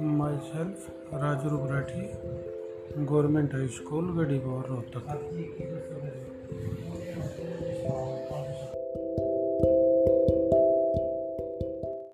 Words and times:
myself 0.44 1.14
Raju 1.22 1.56
Rathi 1.70 2.02
government 3.06 3.54
high 3.54 3.66
school 3.78 4.06
Garhibor 4.18 4.66
Rohtak 4.68 5.10